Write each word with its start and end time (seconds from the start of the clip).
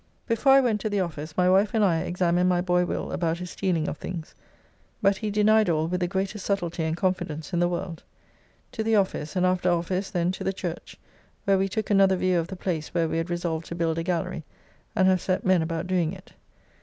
Before 0.25 0.53
I 0.53 0.61
went 0.61 0.81
to 0.81 0.89
the 0.89 0.99
office 0.99 1.37
my 1.37 1.47
wife 1.47 1.75
and 1.75 1.85
I 1.85 1.99
examined 1.99 2.49
my 2.49 2.59
boy 2.59 2.85
Will 2.85 3.11
about 3.11 3.37
his 3.37 3.51
stealing 3.51 3.87
of 3.87 3.99
things, 3.99 4.33
but 4.99 5.17
he 5.17 5.29
denied 5.29 5.69
all 5.69 5.87
with 5.87 5.99
the 5.99 6.07
greatest 6.07 6.43
subtlety 6.43 6.81
and 6.83 6.97
confidence 6.97 7.53
in 7.53 7.59
the 7.59 7.67
world. 7.67 8.01
To 8.71 8.83
the 8.83 8.95
office, 8.95 9.35
and 9.35 9.45
after 9.45 9.69
office 9.69 10.09
then 10.09 10.31
to 10.31 10.43
the 10.43 10.53
Church, 10.53 10.97
where 11.45 11.59
we 11.59 11.69
took 11.69 11.91
another 11.91 12.15
view 12.15 12.39
of 12.39 12.47
the 12.47 12.55
place 12.55 12.95
where 12.95 13.07
we 13.07 13.17
had 13.19 13.29
resolved 13.29 13.67
to 13.67 13.75
build 13.75 13.99
a 13.99 14.03
gallery, 14.03 14.43
and 14.95 15.07
have 15.07 15.21
set 15.21 15.45
men 15.45 15.61
about 15.61 15.85
doing 15.85 16.13
it. 16.13 16.31